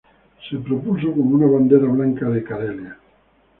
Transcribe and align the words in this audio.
Se 0.49 0.57
propuso 0.57 1.11
como 1.11 1.35
una 1.35 1.45
bandera 1.45 1.85
blanca 1.85 2.27
de 2.27 2.43
Carelia. 2.43 2.97